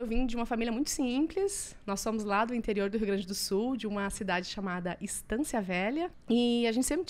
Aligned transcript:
Eu 0.00 0.06
vim 0.06 0.26
de 0.26 0.36
uma 0.36 0.46
família 0.46 0.70
muito 0.72 0.90
simples. 0.90 1.76
Nós 1.84 1.98
somos 1.98 2.22
lá 2.22 2.44
do 2.44 2.54
interior 2.54 2.88
do 2.88 2.96
Rio 2.96 3.08
Grande 3.08 3.26
do 3.26 3.34
Sul, 3.34 3.76
de 3.76 3.84
uma 3.84 4.08
cidade 4.10 4.46
chamada 4.46 4.96
Estância 5.00 5.60
Velha. 5.60 6.08
E 6.28 6.68
a 6.68 6.70
gente 6.70 6.86
sempre 6.86 7.04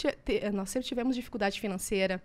nós 0.54 0.70
sempre 0.70 0.88
tivemos 0.88 1.14
dificuldade 1.14 1.60
financeira. 1.60 2.22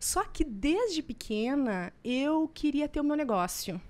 Só 0.00 0.24
que 0.24 0.42
desde 0.42 1.00
pequena 1.00 1.92
eu 2.02 2.50
queria 2.52 2.88
ter 2.88 3.00
o 3.00 3.04
meu 3.04 3.16
negócio. 3.16 3.80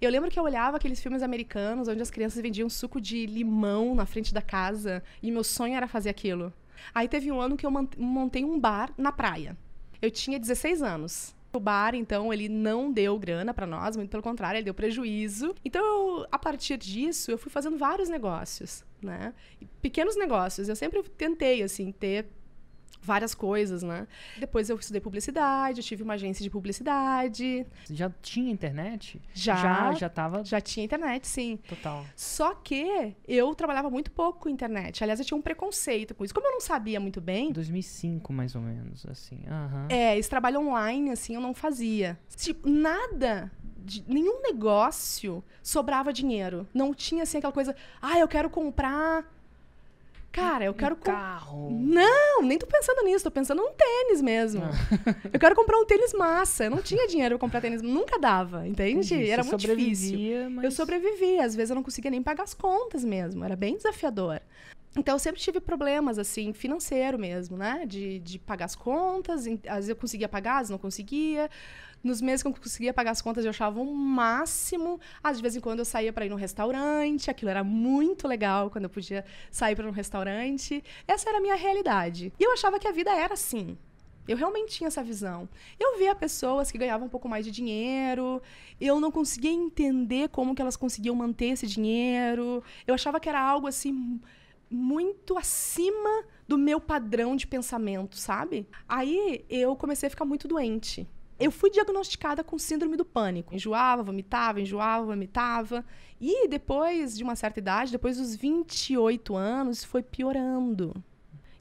Eu 0.00 0.10
lembro 0.10 0.30
que 0.30 0.38
eu 0.38 0.42
olhava 0.42 0.78
aqueles 0.78 1.02
filmes 1.02 1.22
americanos 1.22 1.86
onde 1.86 2.00
as 2.00 2.10
crianças 2.10 2.40
vendiam 2.40 2.70
suco 2.70 2.98
de 2.98 3.26
limão 3.26 3.94
na 3.94 4.06
frente 4.06 4.32
da 4.32 4.40
casa 4.40 5.02
e 5.22 5.30
meu 5.30 5.44
sonho 5.44 5.74
era 5.74 5.86
fazer 5.86 6.08
aquilo. 6.08 6.50
Aí 6.94 7.06
teve 7.06 7.30
um 7.30 7.38
ano 7.38 7.58
que 7.58 7.66
eu 7.66 7.70
montei 7.98 8.42
um 8.42 8.58
bar 8.58 8.90
na 8.96 9.12
praia. 9.12 9.54
Eu 10.00 10.10
tinha 10.10 10.40
16 10.40 10.80
anos. 10.80 11.38
O 11.52 11.58
bar, 11.58 11.94
então, 11.94 12.32
ele 12.32 12.48
não 12.48 12.92
deu 12.92 13.18
grana 13.18 13.52
para 13.52 13.66
nós, 13.66 13.96
muito 13.96 14.10
pelo 14.10 14.22
contrário, 14.22 14.58
ele 14.58 14.64
deu 14.64 14.74
prejuízo. 14.74 15.54
Então, 15.64 15.84
eu, 15.84 16.26
a 16.30 16.38
partir 16.38 16.76
disso, 16.76 17.30
eu 17.30 17.38
fui 17.38 17.50
fazendo 17.50 17.76
vários 17.76 18.08
negócios, 18.08 18.84
né? 19.02 19.34
Pequenos 19.82 20.16
negócios. 20.16 20.68
Eu 20.68 20.76
sempre 20.76 21.02
tentei, 21.02 21.62
assim, 21.62 21.90
ter 21.90 22.26
várias 23.02 23.34
coisas, 23.34 23.82
né? 23.82 24.06
Depois 24.38 24.68
eu 24.68 24.76
estudei 24.76 25.00
publicidade, 25.00 25.80
eu 25.80 25.84
tive 25.84 26.02
uma 26.02 26.14
agência 26.14 26.42
de 26.42 26.50
publicidade. 26.50 27.66
Já 27.90 28.10
tinha 28.22 28.50
internet? 28.50 29.20
Já. 29.32 29.56
Já, 29.56 29.92
já 29.92 30.08
tava? 30.08 30.44
Já 30.44 30.60
tinha 30.60 30.84
internet, 30.84 31.26
sim. 31.26 31.58
Total. 31.68 32.04
Só 32.14 32.54
que 32.54 33.14
eu 33.26 33.54
trabalhava 33.54 33.90
muito 33.90 34.10
pouco 34.10 34.40
com 34.40 34.48
internet. 34.48 35.02
Aliás, 35.02 35.18
eu 35.18 35.26
tinha 35.26 35.38
um 35.38 35.42
preconceito 35.42 36.14
com 36.14 36.24
isso. 36.24 36.34
Como 36.34 36.46
eu 36.46 36.52
não 36.52 36.60
sabia 36.60 37.00
muito 37.00 37.20
bem... 37.20 37.52
2005, 37.52 38.32
mais 38.32 38.54
ou 38.54 38.60
menos, 38.60 39.06
assim. 39.06 39.36
Uhum. 39.36 39.86
É, 39.88 40.18
esse 40.18 40.28
trabalho 40.28 40.60
online, 40.60 41.10
assim, 41.10 41.34
eu 41.34 41.40
não 41.40 41.54
fazia. 41.54 42.18
Tipo, 42.36 42.68
nada 42.68 43.50
de 43.82 44.04
nenhum 44.06 44.42
negócio 44.42 45.42
sobrava 45.62 46.12
dinheiro. 46.12 46.68
Não 46.72 46.94
tinha 46.94 47.22
assim 47.22 47.38
aquela 47.38 47.52
coisa, 47.52 47.74
ah, 48.00 48.18
eu 48.18 48.28
quero 48.28 48.50
comprar 48.50 49.24
Cara, 50.32 50.64
eu 50.64 50.74
quero. 50.74 50.94
Um 50.94 50.98
carro. 50.98 51.70
Não, 51.70 52.42
nem 52.42 52.56
tô 52.56 52.66
pensando 52.66 53.04
nisso, 53.04 53.24
tô 53.24 53.30
pensando 53.30 53.60
num 53.60 53.72
tênis 53.72 54.22
mesmo. 54.22 54.62
Ah. 54.62 55.16
eu 55.32 55.40
quero 55.40 55.56
comprar 55.56 55.78
um 55.78 55.84
tênis 55.84 56.12
massa. 56.12 56.64
Eu 56.64 56.70
não 56.70 56.82
tinha 56.82 57.08
dinheiro 57.08 57.36
pra 57.36 57.46
comprar 57.46 57.60
tênis, 57.60 57.82
nunca 57.82 58.18
dava, 58.18 58.66
entende? 58.66 59.14
Entendi. 59.14 59.30
Era 59.30 59.42
Você 59.42 59.50
muito 59.50 59.66
difícil. 59.66 60.50
Mas... 60.50 60.64
Eu 60.64 60.70
sobrevivia, 60.70 61.44
às 61.44 61.54
vezes 61.54 61.70
eu 61.70 61.76
não 61.76 61.82
conseguia 61.82 62.10
nem 62.10 62.22
pagar 62.22 62.44
as 62.44 62.54
contas 62.54 63.04
mesmo, 63.04 63.44
era 63.44 63.56
bem 63.56 63.76
desafiador. 63.76 64.40
Então 64.96 65.14
eu 65.14 65.18
sempre 65.20 65.40
tive 65.40 65.60
problemas, 65.60 66.18
assim, 66.18 66.52
financeiro 66.52 67.18
mesmo, 67.18 67.56
né? 67.56 67.84
De, 67.86 68.18
de 68.18 68.38
pagar 68.38 68.64
as 68.64 68.74
contas, 68.74 69.46
às 69.46 69.76
vezes 69.76 69.88
eu 69.88 69.96
conseguia 69.96 70.28
pagar, 70.28 70.54
às 70.54 70.58
vezes 70.58 70.70
não 70.70 70.78
conseguia. 70.78 71.48
Nos 72.02 72.22
meses 72.22 72.42
que 72.42 72.48
eu 72.48 72.54
conseguia 72.54 72.94
pagar 72.94 73.10
as 73.10 73.20
contas, 73.20 73.44
eu 73.44 73.50
achava 73.50 73.78
o 73.78 73.82
um 73.82 73.94
máximo. 73.94 74.98
Às 75.22 75.36
de 75.36 75.42
vez 75.42 75.54
em 75.54 75.60
quando 75.60 75.80
eu 75.80 75.84
saía 75.84 76.12
para 76.12 76.24
ir 76.24 76.30
num 76.30 76.36
restaurante, 76.36 77.30
aquilo 77.30 77.50
era 77.50 77.62
muito 77.62 78.26
legal 78.26 78.70
quando 78.70 78.84
eu 78.84 78.90
podia 78.90 79.24
sair 79.50 79.76
para 79.76 79.86
um 79.86 79.90
restaurante. 79.90 80.82
Essa 81.06 81.28
era 81.28 81.38
a 81.38 81.40
minha 81.40 81.56
realidade. 81.56 82.32
E 82.38 82.42
eu 82.42 82.52
achava 82.52 82.78
que 82.78 82.88
a 82.88 82.92
vida 82.92 83.10
era 83.10 83.34
assim. 83.34 83.76
Eu 84.26 84.36
realmente 84.36 84.72
tinha 84.72 84.88
essa 84.88 85.02
visão. 85.02 85.46
Eu 85.78 85.98
via 85.98 86.14
pessoas 86.14 86.70
que 86.70 86.78
ganhavam 86.78 87.06
um 87.06 87.10
pouco 87.10 87.28
mais 87.28 87.44
de 87.44 87.50
dinheiro, 87.50 88.40
eu 88.80 88.98
não 88.98 89.10
conseguia 89.10 89.50
entender 89.50 90.28
como 90.28 90.54
que 90.54 90.62
elas 90.62 90.76
conseguiam 90.76 91.14
manter 91.14 91.46
esse 91.46 91.66
dinheiro. 91.66 92.62
Eu 92.86 92.94
achava 92.94 93.20
que 93.20 93.28
era 93.28 93.40
algo 93.40 93.66
assim 93.66 94.20
muito 94.70 95.36
acima 95.36 96.24
do 96.46 96.56
meu 96.56 96.80
padrão 96.80 97.34
de 97.34 97.46
pensamento, 97.46 98.16
sabe? 98.16 98.66
Aí 98.88 99.44
eu 99.50 99.74
comecei 99.74 100.06
a 100.06 100.10
ficar 100.10 100.24
muito 100.24 100.46
doente 100.46 101.06
eu 101.40 101.50
fui 101.50 101.70
diagnosticada 101.70 102.44
com 102.44 102.58
síndrome 102.58 102.98
do 102.98 103.04
pânico. 103.04 103.54
Enjoava, 103.54 104.02
vomitava, 104.02 104.60
enjoava, 104.60 105.06
vomitava. 105.06 105.84
E 106.20 106.46
depois 106.46 107.16
de 107.16 107.24
uma 107.24 107.34
certa 107.34 107.58
idade, 107.58 107.92
depois 107.92 108.18
dos 108.18 108.36
28 108.36 109.34
anos, 109.34 109.82
foi 109.82 110.02
piorando. 110.02 111.02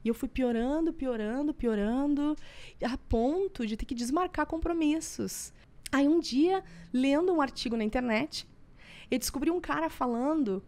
E 0.03 0.09
eu 0.09 0.13
fui 0.13 0.27
piorando, 0.27 0.91
piorando, 0.91 1.53
piorando, 1.53 2.35
a 2.83 2.97
ponto 2.97 3.65
de 3.65 3.77
ter 3.77 3.85
que 3.85 3.95
desmarcar 3.95 4.45
compromissos. 4.45 5.53
Aí 5.91 6.07
um 6.07 6.19
dia, 6.19 6.63
lendo 6.93 7.33
um 7.33 7.41
artigo 7.41 7.77
na 7.77 7.83
internet, 7.83 8.45
eu 9.09 9.17
descobri 9.17 9.49
um 9.49 9.61
cara 9.61 9.89
falando 9.89 10.61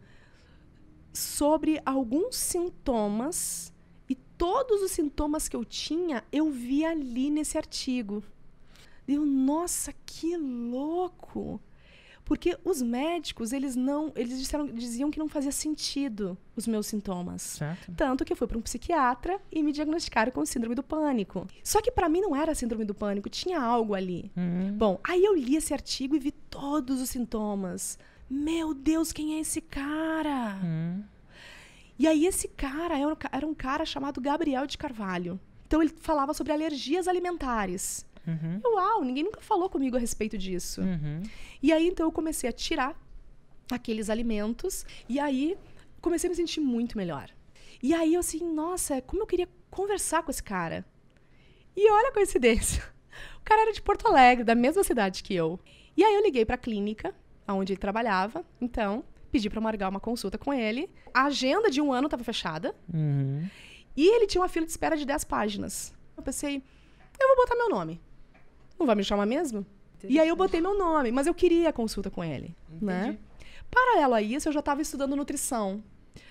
sobre 1.12 1.80
alguns 1.84 2.36
sintomas 2.36 3.72
e 4.08 4.14
todos 4.14 4.82
os 4.82 4.90
sintomas 4.90 5.48
que 5.48 5.56
eu 5.56 5.64
tinha, 5.64 6.24
eu 6.32 6.50
vi 6.50 6.84
ali 6.84 7.30
nesse 7.30 7.56
artigo. 7.58 8.22
Eu, 9.06 9.24
nossa, 9.26 9.92
que 10.06 10.36
louco! 10.36 11.60
Porque 12.24 12.56
os 12.64 12.80
médicos, 12.80 13.52
eles 13.52 13.74
não, 13.74 14.12
eles 14.14 14.38
disseram, 14.38 14.66
diziam 14.66 15.10
que 15.10 15.18
não 15.18 15.28
fazia 15.28 15.50
sentido 15.50 16.38
os 16.54 16.66
meus 16.66 16.86
sintomas. 16.86 17.42
Certo. 17.42 17.92
Tanto 17.96 18.24
que 18.24 18.32
eu 18.32 18.36
fui 18.36 18.46
para 18.46 18.56
um 18.56 18.62
psiquiatra 18.62 19.40
e 19.50 19.62
me 19.62 19.72
diagnosticaram 19.72 20.30
com 20.30 20.46
síndrome 20.46 20.74
do 20.74 20.82
pânico. 20.82 21.46
Só 21.64 21.82
que 21.82 21.90
para 21.90 22.08
mim 22.08 22.20
não 22.20 22.34
era 22.34 22.54
síndrome 22.54 22.84
do 22.84 22.94
pânico, 22.94 23.28
tinha 23.28 23.60
algo 23.60 23.94
ali. 23.94 24.30
Uhum. 24.36 24.72
Bom, 24.76 25.00
aí 25.02 25.24
eu 25.24 25.34
li 25.34 25.56
esse 25.56 25.72
artigo 25.72 26.14
e 26.14 26.20
vi 26.20 26.30
todos 26.30 27.00
os 27.00 27.10
sintomas. 27.10 27.98
Meu 28.30 28.72
Deus, 28.72 29.12
quem 29.12 29.34
é 29.36 29.40
esse 29.40 29.60
cara? 29.60 30.58
Uhum. 30.62 31.02
E 31.98 32.06
aí 32.06 32.24
esse 32.24 32.48
cara 32.48 32.94
era 33.30 33.46
um 33.46 33.54
cara 33.54 33.84
chamado 33.84 34.20
Gabriel 34.20 34.66
de 34.66 34.78
Carvalho. 34.78 35.38
Então 35.66 35.82
ele 35.82 35.92
falava 36.00 36.32
sobre 36.32 36.52
alergias 36.52 37.08
alimentares. 37.08 38.06
Uhum. 38.26 38.60
Uau, 38.64 39.04
ninguém 39.04 39.24
nunca 39.24 39.40
falou 39.40 39.68
comigo 39.68 39.96
a 39.96 40.00
respeito 40.00 40.38
disso. 40.38 40.80
Uhum. 40.80 41.22
E 41.62 41.72
aí, 41.72 41.86
então, 41.86 42.06
eu 42.06 42.12
comecei 42.12 42.48
a 42.48 42.52
tirar 42.52 42.96
aqueles 43.70 44.08
alimentos. 44.10 44.86
E 45.08 45.18
aí, 45.18 45.56
comecei 46.00 46.28
a 46.28 46.30
me 46.30 46.36
sentir 46.36 46.60
muito 46.60 46.96
melhor. 46.96 47.30
E 47.82 47.92
aí, 47.94 48.14
eu 48.14 48.20
assim, 48.20 48.52
nossa, 48.52 49.00
como 49.02 49.22
eu 49.22 49.26
queria 49.26 49.48
conversar 49.70 50.22
com 50.22 50.30
esse 50.30 50.42
cara. 50.42 50.84
E 51.76 51.90
olha 51.90 52.08
a 52.08 52.12
coincidência. 52.12 52.82
O 53.38 53.44
cara 53.44 53.62
era 53.62 53.72
de 53.72 53.82
Porto 53.82 54.06
Alegre, 54.06 54.44
da 54.44 54.54
mesma 54.54 54.84
cidade 54.84 55.22
que 55.22 55.34
eu. 55.34 55.58
E 55.96 56.04
aí, 56.04 56.14
eu 56.14 56.22
liguei 56.22 56.44
para 56.44 56.54
a 56.54 56.58
clínica, 56.58 57.12
onde 57.46 57.72
ele 57.72 57.80
trabalhava. 57.80 58.44
Então, 58.60 59.04
pedi 59.32 59.50
para 59.50 59.60
marcar 59.60 59.88
uma 59.88 59.98
consulta 59.98 60.38
com 60.38 60.54
ele. 60.54 60.88
A 61.12 61.24
agenda 61.24 61.68
de 61.68 61.80
um 61.80 61.92
ano 61.92 62.06
estava 62.06 62.22
fechada. 62.22 62.74
Uhum. 62.92 63.44
E 63.96 64.06
ele 64.06 64.26
tinha 64.28 64.40
uma 64.40 64.48
fila 64.48 64.64
de 64.64 64.70
espera 64.70 64.96
de 64.96 65.04
10 65.04 65.24
páginas. 65.24 65.92
Eu 66.16 66.22
pensei, 66.22 66.62
eu 67.20 67.28
vou 67.28 67.36
botar 67.36 67.56
meu 67.56 67.68
nome. 67.68 68.00
Não 68.82 68.86
vai 68.86 68.96
me 68.96 69.04
chamar 69.04 69.26
mesmo? 69.26 69.64
E 70.08 70.18
aí 70.18 70.28
eu 70.28 70.34
botei 70.34 70.60
meu 70.60 70.76
nome, 70.76 71.12
mas 71.12 71.28
eu 71.28 71.34
queria 71.34 71.68
a 71.68 71.72
consulta 71.72 72.10
com 72.10 72.24
ele, 72.24 72.52
Entendi. 72.68 72.84
né? 72.84 73.16
Paralelo 73.70 74.14
a 74.14 74.20
isso, 74.20 74.48
eu 74.48 74.52
já 74.52 74.58
estava 74.58 74.82
estudando 74.82 75.14
nutrição. 75.14 75.80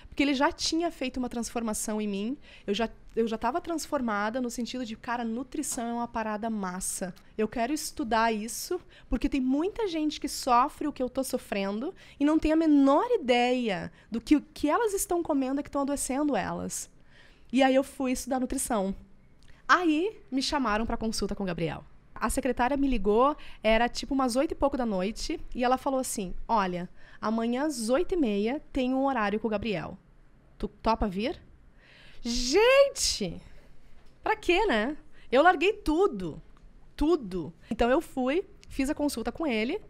Porque 0.10 0.22
ele 0.22 0.34
já 0.34 0.52
tinha 0.52 0.92
feito 0.92 1.16
uma 1.16 1.30
transformação 1.30 2.02
em 2.02 2.08
mim. 2.10 2.38
Eu 2.68 2.74
já 2.74 2.90
eu 3.16 3.26
já 3.26 3.38
estava 3.38 3.62
transformada 3.62 4.42
no 4.42 4.50
sentido 4.50 4.86
de, 4.86 4.98
cara, 4.98 5.24
nutrição 5.24 5.88
é 5.88 5.94
uma 5.94 6.08
parada 6.10 6.50
massa. 6.50 7.16
Eu 7.38 7.48
quero 7.48 7.72
estudar 7.72 8.34
isso, 8.34 8.82
porque 9.10 9.30
tem 9.30 9.40
muita 9.40 9.88
gente 9.88 10.20
que 10.20 10.28
sofre 10.28 10.90
o 10.90 10.92
que 10.92 11.02
eu 11.02 11.08
estou 11.08 11.24
sofrendo 11.24 11.96
e 12.20 12.26
não 12.26 12.38
tem 12.38 12.52
a 12.52 12.58
menor 12.58 13.06
ideia 13.12 13.92
do 14.10 14.20
que, 14.20 14.42
que 14.42 14.70
elas 14.70 14.94
estão 14.94 15.24
comendo 15.24 15.62
e 15.62 15.64
que 15.64 15.70
estão 15.70 15.84
adoecendo 15.84 16.36
elas. 16.36 16.90
E 17.52 17.64
aí 17.64 17.76
eu 17.76 17.84
fui 17.84 18.12
estudar 18.12 18.42
nutrição. 18.42 18.94
Aí 19.66 20.18
me 20.30 20.42
chamaram 20.42 20.86
para 20.86 20.98
consulta 20.98 21.34
com 21.34 21.44
o 21.44 21.48
Gabriel 21.48 21.86
a 22.22 22.30
secretária 22.30 22.78
me 22.78 22.88
ligou, 22.88 23.36
era 23.64 23.90
tipo 23.90 24.14
umas 24.14 24.36
oito 24.36 24.52
e 24.52 24.56
pouco 24.56 24.78
da 24.78 24.86
noite, 24.86 25.40
e 25.56 25.64
ela 25.64 25.76
falou 25.76 26.00
assim: 26.00 26.36
Olha, 26.48 26.88
amanhã 27.20 27.66
às 27.66 27.90
oito 27.90 28.14
e 28.14 28.18
meia 28.18 28.62
tem 28.72 28.94
um 28.94 29.06
horário 29.06 29.40
com 29.40 29.48
o 29.48 29.50
Gabriel. 29.50 29.98
Tu 30.60 30.68
topa 30.68 31.08
vir? 31.08 31.42
Gente! 32.22 33.42
Pra 34.24 34.36
quê, 34.36 34.64
né? 34.68 34.96
Eu 35.32 35.42
larguei 35.42 35.74
tudo. 35.74 36.40
Tudo. 36.96 37.52
Então 37.72 37.90
eu 37.90 38.00
fui, 38.00 38.46
fiz 38.70 38.88
a 38.92 38.96
consulta 38.96 39.32
com 39.32 39.48
ele. 39.48 39.82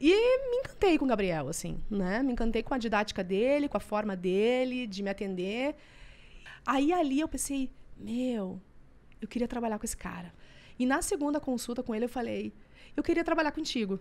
E 0.00 0.10
me 0.50 0.56
encantei 0.58 0.96
com 0.96 1.04
o 1.04 1.08
Gabriel, 1.08 1.48
assim, 1.48 1.82
né? 1.90 2.22
Me 2.22 2.32
encantei 2.32 2.62
com 2.62 2.72
a 2.72 2.78
didática 2.78 3.22
dele, 3.22 3.68
com 3.68 3.76
a 3.76 3.80
forma 3.80 4.16
dele 4.16 4.86
de 4.86 5.02
me 5.02 5.10
atender. 5.10 5.74
Aí 6.64 6.94
ali 6.94 7.20
eu 7.20 7.28
pensei, 7.28 7.70
meu, 7.98 8.58
eu 9.20 9.28
queria 9.28 9.48
trabalhar 9.48 9.78
com 9.78 9.84
esse 9.84 9.96
cara. 9.96 10.32
E 10.78 10.86
na 10.86 11.02
segunda 11.02 11.40
consulta 11.40 11.82
com 11.82 11.94
ele, 11.94 12.04
eu 12.04 12.08
falei: 12.08 12.52
eu 12.96 13.02
queria 13.02 13.24
trabalhar 13.24 13.52
contigo. 13.52 13.98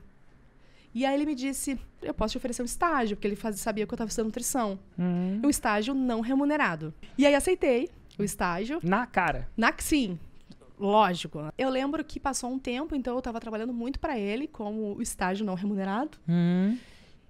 E 0.94 1.06
aí 1.06 1.13
ele 1.13 1.25
me 1.25 1.35
disse: 1.35 1.79
eu 2.01 2.13
posso 2.13 2.33
te 2.33 2.38
oferecer 2.38 2.62
um 2.62 2.65
estágio, 2.65 3.15
porque 3.15 3.27
ele 3.27 3.35
faz, 3.35 3.59
sabia 3.59 3.85
que 3.85 3.94
eu 3.94 3.95
estava 3.95 4.09
estudando 4.09 4.27
nutrição. 4.27 4.79
Uhum. 4.97 5.41
Um 5.44 5.50
estágio 5.50 5.94
não 5.94 6.21
remunerado. 6.21 6.94
E 7.18 7.25
aí 7.25 7.35
aceitei 7.35 7.89
o 8.18 8.24
estágio. 8.24 8.79
Na 8.83 9.06
cara? 9.06 9.50
Na, 9.56 9.74
sim. 9.77 10.19
Lógico. 10.79 11.39
Eu 11.57 11.69
lembro 11.69 12.03
que 12.03 12.19
passou 12.19 12.51
um 12.51 12.59
tempo, 12.59 12.95
então 12.95 13.13
eu 13.13 13.19
estava 13.19 13.39
trabalhando 13.39 13.73
muito 13.73 14.00
para 14.00 14.18
ele, 14.18 14.47
como 14.47 14.95
o 14.95 15.01
estágio 15.01 15.45
não 15.45 15.56
remunerado. 15.56 16.18
Uhum. 16.27 16.77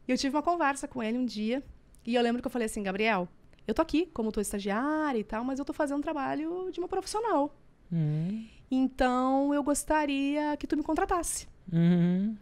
E 0.08 0.12
eu 0.12 0.18
tive 0.18 0.36
uma 0.36 0.44
conversa 0.44 0.88
com 0.88 1.02
ele 1.02 1.18
um 1.18 1.26
dia. 1.26 1.64
E 2.06 2.16
eu 2.16 2.22
lembro 2.22 2.42
que 2.42 2.48
eu 2.48 2.52
falei 2.52 2.66
assim: 2.66 2.84
Gabriel, 2.84 3.28
eu 3.68 3.74
tô 3.74 3.82
aqui 3.82 4.06
como 4.14 4.32
tua 4.32 4.42
estagiária 4.42 5.20
e 5.20 5.24
tal, 5.24 5.44
mas 5.44 5.60
eu 5.60 5.66
tô 5.66 5.74
fazendo 5.74 5.98
um 5.98 6.02
trabalho 6.02 6.70
de 6.72 6.80
uma 6.80 6.88
profissional. 6.88 7.54
Uhum. 7.92 8.48
Então 8.70 9.54
eu 9.54 9.64
gostaria 9.64 10.56
que 10.58 10.68
tu 10.68 10.76
me 10.76 10.84
contratasse. 10.84 11.48
Uhum. 11.72 12.36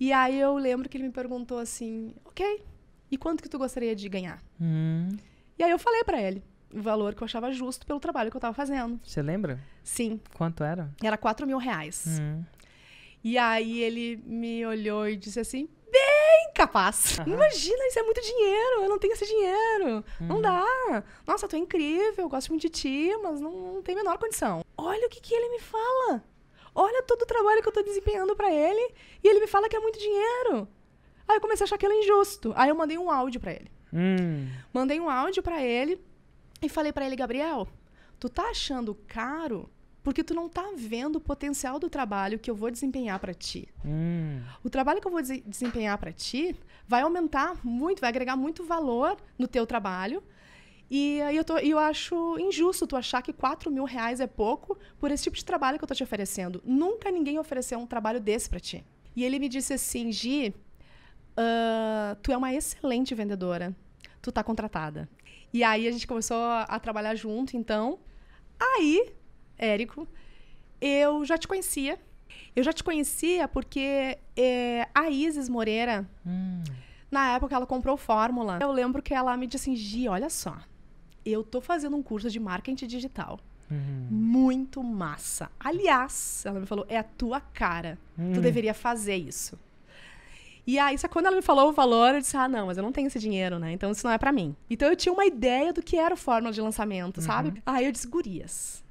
E 0.00 0.12
aí 0.12 0.38
eu 0.40 0.56
lembro 0.56 0.88
que 0.88 0.96
ele 0.96 1.04
me 1.04 1.10
perguntou 1.12 1.58
assim: 1.58 2.14
ok, 2.24 2.62
e 3.10 3.16
quanto 3.18 3.42
que 3.42 3.48
tu 3.48 3.58
gostaria 3.58 3.94
de 3.94 4.08
ganhar? 4.08 4.42
Hum. 4.60 5.08
E 5.58 5.62
aí 5.62 5.70
eu 5.70 5.78
falei 5.78 6.04
pra 6.04 6.20
ele 6.20 6.42
o 6.72 6.80
valor 6.82 7.14
que 7.14 7.22
eu 7.22 7.24
achava 7.24 7.50
justo 7.50 7.86
pelo 7.86 7.98
trabalho 7.98 8.30
que 8.30 8.36
eu 8.36 8.40
tava 8.40 8.54
fazendo. 8.54 9.00
Você 9.02 9.22
lembra? 9.22 9.58
Sim, 9.82 10.20
Quanto 10.34 10.62
era? 10.62 10.90
era 11.02 11.16
4 11.16 11.46
mil 11.46 11.58
reais. 11.58 12.18
Hum. 12.20 12.42
E 13.24 13.36
aí 13.36 13.80
ele 13.80 14.22
me 14.24 14.64
olhou 14.64 15.08
e 15.08 15.16
disse 15.16 15.40
assim: 15.40 15.68
capaz. 16.58 17.18
Aham. 17.18 17.28
Imagina, 17.32 17.86
isso 17.88 17.98
é 17.98 18.02
muito 18.02 18.20
dinheiro. 18.20 18.82
Eu 18.82 18.88
não 18.88 18.98
tenho 18.98 19.12
esse 19.14 19.24
dinheiro. 19.26 20.04
Não 20.20 20.36
Uhum. 20.36 20.42
dá. 20.42 21.02
Nossa, 21.26 21.48
tu 21.48 21.56
é 21.56 21.58
incrível, 21.58 22.28
gosto 22.28 22.48
muito 22.50 22.62
de 22.62 22.68
ti, 22.70 23.10
mas 23.22 23.40
não, 23.40 23.50
não 23.74 23.82
tem 23.82 23.94
a 23.94 23.98
menor 23.98 24.18
condição. 24.18 24.62
Olha 24.76 25.06
o 25.06 25.10
que, 25.10 25.20
que 25.20 25.34
ele 25.34 25.48
me 25.48 25.60
fala. 25.60 26.22
Olha 26.74 27.02
todo 27.02 27.22
o 27.22 27.26
trabalho 27.26 27.62
que 27.62 27.68
eu 27.68 27.72
tô 27.72 27.82
desempenhando 27.82 28.36
pra 28.36 28.52
ele. 28.52 28.94
E 29.24 29.28
ele 29.28 29.40
me 29.40 29.46
fala 29.46 29.68
que 29.68 29.76
é 29.76 29.80
muito 29.80 29.98
dinheiro. 29.98 30.68
Aí 31.26 31.36
eu 31.36 31.40
comecei 31.40 31.64
a 31.64 31.66
achar 31.66 31.76
aquilo 31.76 31.92
injusto. 31.94 32.52
Aí 32.56 32.68
eu 32.68 32.74
mandei 32.74 32.98
um 32.98 33.10
áudio 33.10 33.40
pra 33.40 33.52
ele. 33.52 33.70
Hum. 33.92 34.48
Mandei 34.72 35.00
um 35.00 35.08
áudio 35.08 35.42
pra 35.42 35.62
ele 35.62 36.00
e 36.60 36.68
falei 36.68 36.92
pra 36.92 37.06
ele, 37.06 37.16
Gabriel, 37.16 37.66
tu 38.20 38.28
tá 38.28 38.44
achando 38.50 38.94
caro 39.06 39.68
porque 40.02 40.22
tu 40.24 40.34
não 40.34 40.48
tá 40.48 40.72
vendo 40.76 41.16
o 41.16 41.20
potencial 41.20 41.78
do 41.78 41.90
trabalho 41.90 42.38
que 42.38 42.50
eu 42.50 42.54
vou 42.54 42.70
desempenhar 42.70 43.18
pra 43.18 43.34
ti. 43.34 43.68
Hum. 43.84 44.40
O 44.64 44.70
trabalho 44.70 45.00
que 45.00 45.06
eu 45.06 45.10
vou 45.10 45.20
dese- 45.20 45.42
desempenhar 45.46 45.98
pra 45.98 46.12
ti 46.12 46.54
vai 46.86 47.02
aumentar 47.02 47.58
muito, 47.64 48.00
vai 48.00 48.08
agregar 48.08 48.36
muito 48.36 48.64
valor 48.64 49.16
no 49.38 49.46
teu 49.46 49.66
trabalho. 49.66 50.22
E 50.90 51.20
aí 51.20 51.36
eu, 51.36 51.44
tô, 51.44 51.58
eu 51.58 51.78
acho 51.78 52.38
injusto 52.38 52.86
tu 52.86 52.96
achar 52.96 53.20
que 53.20 53.32
4 53.32 53.70
mil 53.70 53.84
reais 53.84 54.20
é 54.20 54.26
pouco 54.26 54.78
por 54.98 55.10
esse 55.10 55.24
tipo 55.24 55.36
de 55.36 55.44
trabalho 55.44 55.76
que 55.78 55.84
eu 55.84 55.88
tô 55.88 55.94
te 55.94 56.02
oferecendo. 56.02 56.62
Nunca 56.64 57.10
ninguém 57.10 57.38
ofereceu 57.38 57.78
um 57.78 57.86
trabalho 57.86 58.18
desse 58.20 58.48
pra 58.48 58.58
ti. 58.58 58.82
E 59.14 59.22
ele 59.22 59.38
me 59.38 59.48
disse 59.50 59.74
assim, 59.74 60.10
Gi, 60.10 60.54
ah, 61.36 62.16
tu 62.22 62.32
é 62.32 62.36
uma 62.36 62.54
excelente 62.54 63.14
vendedora. 63.14 63.74
Tu 64.22 64.32
tá 64.32 64.42
contratada. 64.42 65.08
E 65.52 65.62
aí 65.62 65.86
a 65.86 65.90
gente 65.90 66.06
começou 66.06 66.42
a 66.42 66.78
trabalhar 66.80 67.14
junto, 67.14 67.56
então. 67.56 67.98
Aí, 68.58 69.12
Érico, 69.58 70.06
eu 70.80 71.24
já 71.24 71.36
te 71.36 71.48
conhecia. 71.48 71.98
Eu 72.54 72.62
já 72.62 72.72
te 72.72 72.82
conhecia 72.84 73.46
porque 73.48 74.18
é, 74.36 74.86
a 74.94 75.08
Isis 75.10 75.48
Moreira, 75.48 76.08
Hum. 76.26 76.62
na 77.10 77.34
época 77.34 77.54
ela 77.54 77.66
comprou 77.66 77.96
Fórmula. 77.96 78.58
Eu 78.60 78.70
lembro 78.72 79.02
que 79.02 79.14
ela 79.14 79.36
me 79.36 79.46
disse 79.46 79.70
assim, 79.70 79.76
Gi, 79.76 80.08
olha 80.08 80.28
só. 80.30 80.56
Eu 81.24 81.42
tô 81.44 81.60
fazendo 81.60 81.96
um 81.96 82.02
curso 82.02 82.30
de 82.30 82.38
marketing 82.40 82.86
digital. 82.86 83.38
Uhum. 83.70 84.06
Muito 84.10 84.82
massa. 84.82 85.50
Aliás, 85.60 86.42
ela 86.46 86.58
me 86.60 86.66
falou, 86.66 86.86
é 86.88 86.96
a 86.98 87.02
tua 87.02 87.40
cara. 87.40 87.98
Tu 88.16 88.22
Hum. 88.22 88.40
deveria 88.40 88.72
fazer 88.72 89.16
isso. 89.16 89.58
E 90.66 90.78
aí, 90.78 90.98
só 90.98 91.08
quando 91.08 91.26
ela 91.26 91.36
me 91.36 91.42
falou 91.42 91.68
o 91.70 91.72
valor, 91.72 92.14
eu 92.14 92.20
disse, 92.20 92.36
ah, 92.36 92.46
não, 92.48 92.66
mas 92.66 92.76
eu 92.76 92.82
não 92.82 92.92
tenho 92.92 93.06
esse 93.06 93.18
dinheiro, 93.18 93.58
né? 93.58 93.72
Então 93.72 93.90
isso 93.90 94.06
não 94.06 94.12
é 94.12 94.18
pra 94.18 94.30
mim. 94.32 94.54
Então 94.68 94.88
eu 94.88 94.96
tinha 94.96 95.12
uma 95.12 95.24
ideia 95.24 95.72
do 95.72 95.82
que 95.82 95.96
era 95.96 96.12
o 96.14 96.16
Fórmula 96.16 96.52
de 96.52 96.60
lançamento, 96.60 97.20
sabe? 97.22 97.62
Aí 97.64 97.86
eu 97.86 97.92
disse, 97.92 98.06
gurias, 98.06 98.84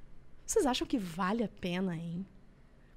vocês 0.48 0.66
acham 0.66 0.88
que 0.88 0.98
vale 0.98 1.44
a 1.44 1.48
pena, 1.48 1.96
hein? 1.96 2.26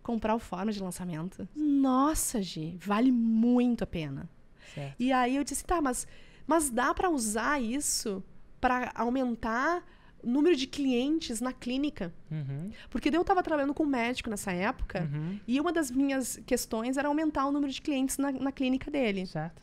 Comprar 0.02 0.34
o 0.34 0.38
Fórmula 0.38 0.72
de 0.72 0.82
lançamento? 0.82 1.46
Nossa, 1.54 2.40
Gi, 2.42 2.76
vale 2.80 3.12
muito 3.12 3.84
a 3.84 3.86
pena. 3.86 4.28
Certo. 4.74 4.94
E 4.98 5.12
aí 5.12 5.36
eu 5.36 5.44
disse, 5.44 5.64
tá, 5.64 5.80
mas, 5.82 6.06
mas 6.46 6.70
dá 6.70 6.94
pra 6.94 7.10
usar 7.10 7.60
isso 7.60 8.22
pra 8.60 8.90
aumentar 8.94 9.84
o 10.22 10.28
número 10.30 10.54
de 10.54 10.66
clientes 10.66 11.40
na 11.40 11.52
clínica? 11.52 12.12
Uhum. 12.30 12.70
Porque 12.88 13.10
daí 13.10 13.18
eu 13.18 13.24
tava 13.24 13.42
trabalhando 13.42 13.74
com 13.74 13.82
um 13.84 13.86
médico 13.86 14.28
nessa 14.30 14.52
época 14.52 15.08
Uhum. 15.12 15.40
e 15.46 15.60
uma 15.60 15.72
das 15.72 15.90
minhas 15.90 16.38
questões 16.46 16.96
era 16.96 17.08
aumentar 17.08 17.46
o 17.46 17.52
número 17.52 17.72
de 17.72 17.80
clientes 17.82 18.16
na, 18.18 18.30
na 18.32 18.52
clínica 18.52 18.90
dele. 18.90 19.26
Certo. 19.26 19.60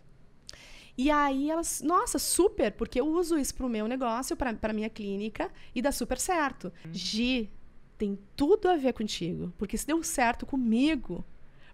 E 0.98 1.12
aí 1.12 1.52
elas, 1.52 1.82
nossa, 1.84 2.18
super, 2.18 2.72
porque 2.72 3.00
eu 3.00 3.08
uso 3.08 3.38
isso 3.38 3.54
pro 3.54 3.70
meu 3.70 3.88
negócio, 3.88 4.36
pra, 4.36 4.52
pra 4.54 4.74
minha 4.74 4.90
clínica, 4.90 5.52
e 5.76 5.82
dá 5.82 5.92
super 5.92 6.18
certo. 6.18 6.74
Gi, 6.92 7.52
tem 7.98 8.18
tudo 8.36 8.68
a 8.70 8.76
ver 8.76 8.94
contigo. 8.94 9.54
Porque 9.58 9.78
se 9.78 9.86
deu 9.88 10.02
certo 10.04 10.46
comigo, 10.46 11.24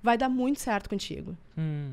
vai 0.02 0.18
dar 0.18 0.30
muito 0.30 0.60
certo 0.60 0.90
contigo. 0.90 1.38
Hum. 1.58 1.92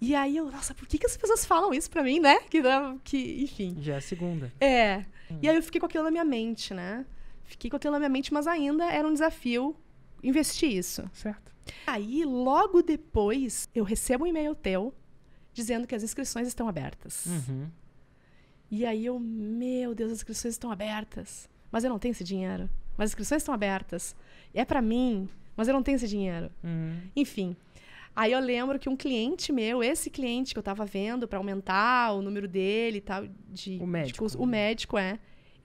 E 0.00 0.14
aí 0.14 0.36
eu, 0.36 0.50
nossa, 0.50 0.74
por 0.74 0.86
que, 0.86 0.96
que 0.98 1.06
as 1.06 1.16
pessoas 1.16 1.44
falam 1.44 1.74
isso 1.74 1.90
pra 1.90 2.02
mim, 2.02 2.20
né? 2.20 2.38
Que, 2.50 2.62
dá- 2.62 2.96
que 3.02 3.42
enfim. 3.42 3.76
Já 3.80 3.94
é 3.94 3.96
a 3.96 4.00
segunda. 4.00 4.52
É. 4.60 5.04
E 5.42 5.48
aí 5.48 5.56
eu 5.56 5.62
fiquei 5.62 5.80
com 5.80 5.86
aquilo 5.86 6.04
na 6.04 6.10
minha 6.10 6.24
mente, 6.24 6.72
né? 6.72 7.04
Fiquei 7.44 7.68
com 7.70 7.76
aquilo 7.76 7.92
na 7.92 7.98
minha 7.98 8.08
mente, 8.08 8.32
mas 8.32 8.46
ainda 8.46 8.84
era 8.90 9.06
um 9.08 9.12
desafio 9.12 9.74
investir 10.22 10.70
isso. 10.70 11.08
Certo. 11.12 11.52
Aí, 11.86 12.24
logo 12.24 12.80
depois, 12.82 13.68
eu 13.74 13.84
recebo 13.84 14.24
um 14.24 14.26
e-mail 14.26 14.54
teu 14.54 14.94
dizendo 15.52 15.86
que 15.86 15.94
as 15.94 16.02
inscrições 16.02 16.46
estão 16.48 16.68
abertas. 16.68 17.26
Uhum. 17.26 17.68
E 18.70 18.86
aí 18.86 19.04
eu, 19.06 19.18
meu 19.18 19.94
Deus, 19.94 20.12
as 20.12 20.18
inscrições 20.18 20.54
estão 20.54 20.70
abertas. 20.70 21.48
Mas 21.70 21.84
eu 21.84 21.90
não 21.90 21.98
tenho 21.98 22.12
esse 22.12 22.24
dinheiro. 22.24 22.70
Mas 22.98 23.06
as 23.06 23.10
inscrições 23.12 23.40
estão 23.42 23.54
abertas. 23.54 24.14
É 24.52 24.64
pra 24.64 24.82
mim, 24.82 25.28
mas 25.56 25.68
eu 25.68 25.72
não 25.74 25.82
tenho 25.82 25.96
esse 25.96 26.08
dinheiro. 26.08 26.50
Uhum. 26.62 27.00
Enfim. 27.16 27.56
Aí 28.16 28.32
eu 28.32 28.40
lembro 28.40 28.78
que 28.78 28.88
um 28.88 28.96
cliente 28.96 29.52
meu, 29.52 29.82
esse 29.82 30.10
cliente 30.10 30.52
que 30.52 30.58
eu 30.58 30.62
tava 30.62 30.84
vendo 30.84 31.28
pra 31.28 31.38
aumentar 31.38 32.12
o 32.12 32.20
número 32.20 32.48
dele 32.48 32.98
e 32.98 33.00
tal, 33.00 33.24
de, 33.48 33.76
O 33.76 33.78
de 33.78 33.86
médico. 33.86 34.18
curso- 34.18 34.38
o 34.38 34.44
médico 34.44 34.98
é. 34.98 35.10
Ele 35.10 35.18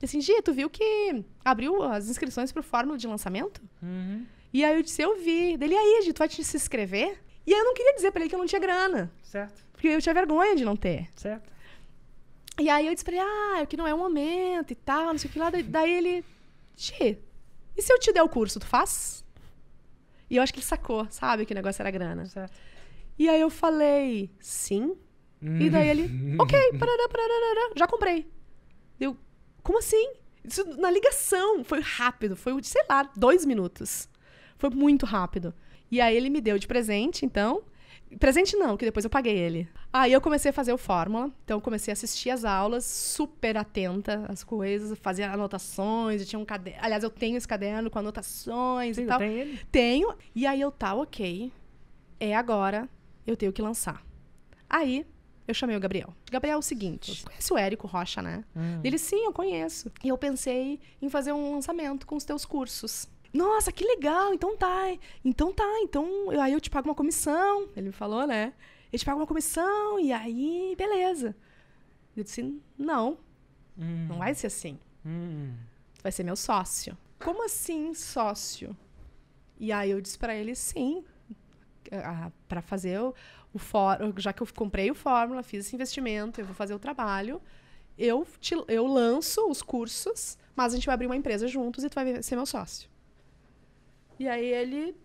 assim, 0.03 0.21
Gia, 0.21 0.41
tu 0.43 0.53
viu 0.53 0.69
que 0.69 1.23
abriu 1.43 1.81
as 1.81 2.07
inscrições 2.09 2.51
pro 2.51 2.61
fórmula 2.61 2.97
de 2.97 3.07
lançamento? 3.07 3.59
Uhum. 3.81 4.23
E 4.53 4.63
aí 4.63 4.75
eu 4.75 4.83
disse, 4.83 5.01
eu 5.01 5.17
vi. 5.17 5.57
Dele, 5.57 5.75
aí, 5.75 6.01
Gi, 6.03 6.13
tu 6.13 6.19
vai 6.19 6.27
te 6.29 6.43
se 6.43 6.55
inscrever? 6.57 7.17
E 7.47 7.53
aí 7.53 7.59
eu 7.59 7.65
não 7.65 7.73
queria 7.73 7.95
dizer 7.95 8.11
pra 8.11 8.21
ele 8.21 8.29
que 8.29 8.35
eu 8.35 8.39
não 8.39 8.45
tinha 8.45 8.61
grana. 8.61 9.11
Certo. 9.23 9.65
Porque 9.71 9.87
eu 9.87 9.99
tinha 10.01 10.13
vergonha 10.13 10.55
de 10.55 10.63
não 10.63 10.75
ter. 10.75 11.07
Certo. 11.15 11.51
E 12.59 12.69
aí 12.69 12.85
eu 12.85 12.93
disse 12.93 13.03
pra 13.03 13.15
ele, 13.15 13.23
ah, 13.25 13.61
é 13.61 13.65
que 13.65 13.75
não 13.75 13.87
é 13.87 13.93
o 13.93 13.97
momento 13.97 14.71
e 14.71 14.75
tal, 14.75 15.07
não 15.07 15.17
sei 15.17 15.27
o 15.29 15.33
que 15.33 15.39
lá. 15.39 15.49
Da- 15.49 15.57
Daí 15.63 15.91
ele, 15.91 16.23
Gi, 16.75 17.19
e 17.75 17.81
se 17.81 17.91
eu 17.93 17.99
te 17.99 18.11
der 18.11 18.23
o 18.23 18.29
curso, 18.29 18.59
tu 18.59 18.65
faz? 18.65 19.23
E 20.29 20.37
eu 20.37 20.43
acho 20.43 20.53
que 20.53 20.59
ele 20.59 20.65
sacou, 20.65 21.07
sabe, 21.09 21.45
que 21.45 21.53
o 21.53 21.55
negócio 21.55 21.81
era 21.81 21.91
grana. 21.91 22.25
Certo. 22.25 22.53
E 23.17 23.29
aí 23.29 23.39
eu 23.41 23.49
falei, 23.49 24.31
sim. 24.39 24.95
E 25.41 25.69
daí 25.69 25.89
ele, 25.89 26.03
ok, 26.39 26.57
parará, 26.79 27.09
parará, 27.09 27.73
já 27.75 27.85
comprei. 27.85 28.31
Eu, 28.97 29.17
como 29.61 29.79
assim? 29.79 30.13
Isso 30.43 30.63
na 30.79 30.89
ligação, 30.89 31.63
foi 31.65 31.81
rápido, 31.81 32.35
foi, 32.35 32.61
sei 32.63 32.83
lá, 32.89 33.03
dois 33.15 33.45
minutos. 33.45 34.09
Foi 34.57 34.69
muito 34.69 35.05
rápido. 35.05 35.53
E 35.91 35.99
aí 35.99 36.15
ele 36.15 36.29
me 36.29 36.39
deu 36.39 36.57
de 36.57 36.65
presente, 36.65 37.25
então. 37.25 37.63
Presente 38.19 38.55
não, 38.55 38.77
que 38.77 38.85
depois 38.85 39.03
eu 39.03 39.09
paguei 39.09 39.37
ele. 39.37 39.67
Aí 39.91 40.11
eu 40.11 40.21
comecei 40.21 40.49
a 40.49 40.53
fazer 40.53 40.73
o 40.73 40.77
Fórmula, 40.77 41.31
então 41.43 41.57
eu 41.57 41.61
comecei 41.61 41.91
a 41.91 41.93
assistir 41.93 42.29
as 42.29 42.43
aulas, 42.43 42.85
super 42.85 43.57
atenta 43.57 44.25
às 44.27 44.43
coisas, 44.43 44.97
fazia 44.99 45.31
anotações, 45.31 46.21
eu 46.21 46.27
tinha 46.27 46.39
um 46.39 46.45
caderno. 46.45 46.79
Aliás, 46.81 47.03
eu 47.03 47.09
tenho 47.09 47.37
esse 47.37 47.47
caderno 47.47 47.89
com 47.89 47.99
anotações 47.99 48.95
Sim, 48.95 49.03
e 49.03 49.05
tal. 49.05 49.19
tem 49.19 49.33
ele? 49.33 49.59
Tenho. 49.71 50.15
E 50.35 50.45
aí 50.45 50.59
eu, 50.59 50.71
tá, 50.71 50.93
ok. 50.93 51.51
É 52.19 52.35
agora, 52.35 52.87
eu 53.27 53.35
tenho 53.35 53.51
que 53.51 53.61
lançar. 53.61 54.03
Aí, 54.69 55.05
eu 55.47 55.53
chamei 55.53 55.75
o 55.75 55.79
Gabriel. 55.79 56.13
Gabriel, 56.31 56.55
é 56.55 56.59
o 56.59 56.61
seguinte, 56.61 57.23
conhece 57.23 57.53
o 57.53 57.57
Érico 57.57 57.85
Rocha, 57.85 58.21
né? 58.21 58.43
Hum. 58.55 58.79
Ele, 58.83 58.97
sim, 58.97 59.25
eu 59.25 59.33
conheço. 59.33 59.91
E 60.03 60.07
eu 60.07 60.17
pensei 60.17 60.79
em 61.01 61.09
fazer 61.09 61.33
um 61.33 61.53
lançamento 61.53 62.07
com 62.07 62.15
os 62.15 62.23
teus 62.23 62.45
cursos. 62.45 63.07
Nossa, 63.33 63.71
que 63.71 63.83
legal, 63.83 64.33
então 64.33 64.55
tá. 64.55 64.81
Então 65.25 65.51
tá, 65.51 65.65
então 65.81 66.31
eu- 66.31 66.39
aí 66.41 66.53
eu 66.53 66.61
te 66.61 66.69
pago 66.69 66.87
uma 66.87 66.95
comissão. 66.95 67.67
Ele 67.75 67.87
me 67.87 67.91
falou, 67.91 68.27
né? 68.27 68.53
Eu 68.91 68.99
te 68.99 69.05
pago 69.05 69.19
uma 69.19 69.27
comissão 69.27 69.99
e 69.99 70.13
aí, 70.13 70.75
beleza. 70.77 71.35
Eu 72.15 72.23
disse, 72.23 72.61
não, 72.77 73.17
Hum. 73.77 74.05
não 74.07 74.17
vai 74.19 74.35
ser 74.35 74.47
assim 74.47 74.77
Hum. 75.03 75.55
vai 76.03 76.11
ser 76.11 76.23
meu 76.23 76.35
sócio. 76.35 76.95
Como 77.19 77.43
assim, 77.43 77.93
sócio? 77.95 78.77
E 79.59 79.71
aí 79.71 79.89
eu 79.91 79.99
disse 79.99 80.17
pra 80.19 80.35
ele, 80.35 80.53
sim, 80.53 81.03
ah, 81.91 82.31
pra 82.47 82.61
fazer 82.61 82.99
o, 82.99 83.15
o 83.53 83.57
fórum, 83.57 84.13
já 84.17 84.31
que 84.31 84.43
eu 84.43 84.47
comprei 84.53 84.91
o 84.91 84.95
Fórmula, 84.95 85.41
fiz 85.41 85.65
esse 85.65 85.75
investimento, 85.75 86.39
eu 86.41 86.45
vou 86.45 86.53
fazer 86.53 86.73
o 86.75 86.79
trabalho, 86.79 87.41
eu, 87.97 88.27
te, 88.39 88.55
eu 88.67 88.85
lanço 88.85 89.47
os 89.49 89.61
cursos, 89.63 90.37
mas 90.55 90.73
a 90.73 90.75
gente 90.75 90.85
vai 90.85 90.93
abrir 90.93 91.05
uma 91.07 91.15
empresa 91.15 91.47
juntos 91.47 91.83
e 91.83 91.89
tu 91.89 91.95
vai 91.95 92.21
ser 92.21 92.35
meu 92.35 92.45
sócio. 92.45 92.89
E 94.19 94.27
aí 94.27 94.45
ele, 94.45 94.95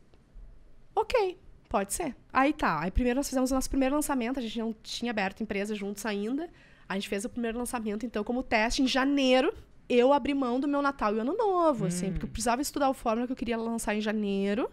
ok, 0.95 1.39
pode 1.69 1.93
ser. 1.95 2.15
Aí 2.33 2.53
tá, 2.53 2.81
aí 2.81 2.91
primeiro 2.91 3.19
nós 3.19 3.29
fizemos 3.29 3.51
o 3.51 3.55
nosso 3.55 3.69
primeiro 3.69 3.95
lançamento, 3.95 4.39
a 4.39 4.43
gente 4.43 4.59
não 4.59 4.75
tinha 4.83 5.11
aberto 5.11 5.43
empresa 5.43 5.75
juntos 5.75 6.05
ainda, 6.07 6.49
a 6.89 6.95
gente 6.95 7.09
fez 7.09 7.25
o 7.25 7.29
primeiro 7.29 7.59
lançamento, 7.59 8.05
então, 8.07 8.23
como 8.25 8.43
teste, 8.43 8.83
em 8.83 8.87
janeiro, 8.87 9.53
eu 9.89 10.13
abri 10.13 10.35
mão 10.35 10.61
do 10.61 10.69
meu 10.69 10.83
Natal 10.83 11.15
e 11.17 11.19
Ano 11.19 11.37
Novo, 11.37 11.87
assim, 11.87 12.09
Hum. 12.09 12.13
porque 12.13 12.27
eu 12.27 12.31
precisava 12.31 12.61
estudar 12.63 12.89
o 12.91 12.95
fórmula 12.95 13.27
que 13.27 13.33
eu 13.33 13.37
queria 13.37 13.57
lançar 13.57 13.95
em 13.95 14.01
janeiro. 14.01 14.71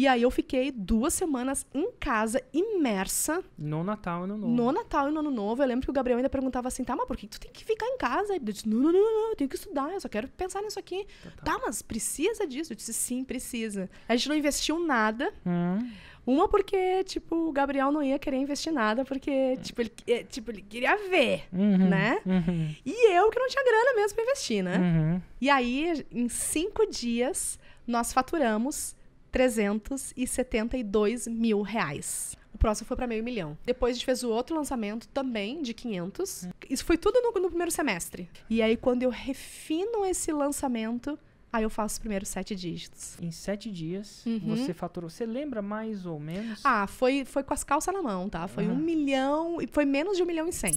E 0.00 0.06
aí 0.06 0.22
eu 0.22 0.30
fiquei 0.30 0.70
duas 0.70 1.12
semanas 1.12 1.66
em 1.74 1.90
casa, 1.98 2.40
imersa, 2.52 3.42
No 3.58 3.82
Natal 3.82 4.24
e 4.24 4.28
no 4.28 4.36
Novo. 4.38 4.52
no 4.54 4.70
Natal 4.70 5.08
e 5.08 5.12
no 5.12 5.18
Ano 5.18 5.30
Novo. 5.32 5.60
Eu 5.60 5.66
lembro 5.66 5.84
que 5.86 5.90
o 5.90 5.92
Gabriel 5.92 6.18
ainda 6.18 6.30
perguntava 6.30 6.68
assim, 6.68 6.84
tá, 6.84 6.94
mas 6.94 7.04
por 7.04 7.16
que 7.16 7.26
tu 7.26 7.40
tem 7.40 7.50
que 7.50 7.64
ficar 7.64 7.84
em 7.86 7.98
casa? 7.98 8.34
Eu 8.34 8.38
disse, 8.38 8.68
não, 8.68 8.78
não, 8.78 8.92
não, 8.92 9.00
não, 9.02 9.30
eu 9.30 9.36
tenho 9.36 9.50
que 9.50 9.56
estudar, 9.56 9.92
eu 9.92 10.00
só 10.00 10.08
quero 10.08 10.28
pensar 10.28 10.62
nisso 10.62 10.78
aqui. 10.78 11.04
Tá, 11.44 11.58
mas 11.64 11.82
precisa 11.82 12.46
disso? 12.46 12.72
Eu 12.72 12.76
disse, 12.76 12.92
sim, 12.94 13.24
precisa. 13.24 13.90
A 14.08 14.14
gente 14.14 14.28
não 14.28 14.36
investiu 14.36 14.78
nada. 14.78 15.32
Hum, 15.44 15.90
Uma 16.24 16.46
porque, 16.46 17.02
tipo, 17.02 17.34
o 17.48 17.52
Gabriel 17.52 17.90
não 17.90 18.00
ia 18.02 18.20
querer 18.20 18.36
investir 18.36 18.72
nada, 18.72 19.04
porque, 19.04 19.56
tipo, 19.56 19.80
ele, 19.82 19.90
tipo, 20.28 20.52
ele 20.52 20.62
queria 20.62 20.94
ver, 21.08 21.44
uhum, 21.52 21.88
né? 21.88 22.20
Uhum, 22.24 22.72
E 22.86 23.12
eu 23.16 23.30
que 23.30 23.38
não 23.40 23.48
tinha 23.48 23.64
grana 23.64 23.94
mesmo 23.96 24.14
pra 24.14 24.22
investir, 24.24 24.62
né? 24.62 24.76
uhum. 24.78 25.22
E 25.40 25.50
aí, 25.50 26.06
em 26.12 26.28
cinco 26.28 26.86
dias, 26.86 27.58
nós 27.86 28.12
faturamos 28.12 28.94
372 29.30 31.26
mil 31.26 31.62
reais. 31.62 32.36
O 32.52 32.58
próximo 32.58 32.86
foi 32.88 32.96
para 32.96 33.06
meio 33.06 33.22
milhão. 33.22 33.56
Depois 33.64 33.92
a 33.92 33.94
gente 33.94 34.04
fez 34.06 34.22
o 34.24 34.30
outro 34.30 34.56
lançamento 34.56 35.06
também 35.08 35.62
de 35.62 35.72
500. 35.74 36.48
Isso 36.68 36.84
foi 36.84 36.96
tudo 36.98 37.20
no, 37.20 37.30
no 37.40 37.48
primeiro 37.48 37.70
semestre. 37.70 38.28
E 38.50 38.60
aí, 38.62 38.76
quando 38.76 39.02
eu 39.02 39.10
refino 39.10 40.04
esse 40.04 40.32
lançamento, 40.32 41.18
aí 41.52 41.62
eu 41.62 41.70
faço 41.70 41.94
os 41.94 41.98
primeiros 41.98 42.28
sete 42.28 42.56
dígitos. 42.56 43.16
Em 43.22 43.30
sete 43.30 43.70
dias, 43.70 44.24
Uhum. 44.26 44.40
você 44.56 44.72
faturou. 44.74 45.08
Você 45.10 45.24
lembra 45.26 45.62
mais 45.62 46.04
ou 46.06 46.18
menos? 46.18 46.60
Ah, 46.64 46.86
foi, 46.86 47.24
foi 47.24 47.42
com 47.44 47.54
as 47.54 47.62
calças 47.62 47.94
na 47.94 48.02
mão, 48.02 48.28
tá? 48.28 48.48
Foi 48.48 48.66
um 48.66 48.72
Aham. 48.72 48.80
milhão, 48.80 49.62
e 49.62 49.66
foi 49.66 49.84
menos 49.84 50.16
de 50.16 50.22
um 50.22 50.26
milhão 50.26 50.48
e 50.48 50.52
cem. 50.52 50.74